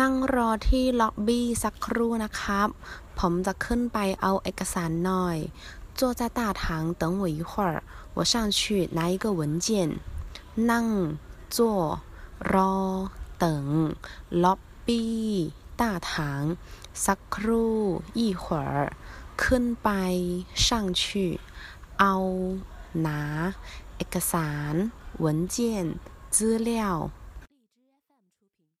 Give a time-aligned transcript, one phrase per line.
[0.00, 2.68] นั่งรอที่ล็อบบี้สักครู่นะครับ
[3.18, 5.38] ผมจะขึ้นไปเอาเอกสารหน่อย
[5.98, 6.62] 坐在大堂
[7.00, 7.72] 等我一会儿
[8.16, 8.60] 我上去
[8.98, 9.66] 拿一个文件
[10.70, 10.86] นั่ง
[11.56, 11.58] 坐
[12.52, 12.74] รอ
[13.42, 13.44] 等
[14.42, 15.26] ล็อบบี้
[15.80, 16.10] 大堂
[17.04, 17.76] สักครู่
[18.18, 18.72] 一会儿
[19.42, 19.90] ขึ้นไป
[20.66, 20.68] 上
[21.00, 21.02] 去
[22.00, 22.14] เอา
[23.06, 23.08] 拿
[23.96, 24.74] เอกสาร
[25.24, 25.56] 文件
[26.36, 27.10] 资料